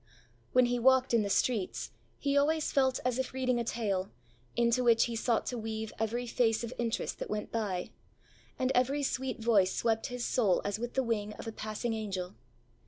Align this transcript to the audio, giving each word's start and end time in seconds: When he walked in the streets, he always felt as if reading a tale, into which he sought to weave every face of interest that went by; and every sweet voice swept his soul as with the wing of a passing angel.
When 0.51 0.65
he 0.65 0.79
walked 0.79 1.13
in 1.13 1.21
the 1.21 1.29
streets, 1.29 1.91
he 2.17 2.35
always 2.35 2.71
felt 2.71 2.99
as 3.05 3.19
if 3.19 3.33
reading 3.33 3.59
a 3.59 3.63
tale, 3.63 4.09
into 4.55 4.83
which 4.83 5.03
he 5.03 5.15
sought 5.15 5.45
to 5.45 5.59
weave 5.59 5.93
every 5.99 6.25
face 6.25 6.63
of 6.63 6.73
interest 6.79 7.19
that 7.19 7.29
went 7.29 7.51
by; 7.51 7.91
and 8.57 8.71
every 8.73 9.03
sweet 9.03 9.39
voice 9.39 9.71
swept 9.71 10.07
his 10.07 10.25
soul 10.25 10.59
as 10.65 10.79
with 10.79 10.95
the 10.95 11.03
wing 11.03 11.33
of 11.33 11.45
a 11.45 11.51
passing 11.51 11.93
angel. 11.93 12.33